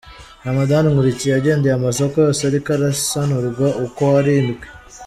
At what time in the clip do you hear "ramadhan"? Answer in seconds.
0.47-0.83